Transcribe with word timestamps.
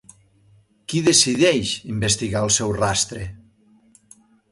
Qui 0.93 1.01
decideix 1.07 1.73
investigar 1.97 2.41
el 2.47 2.51
seu 2.57 2.73
rastre? 2.79 3.27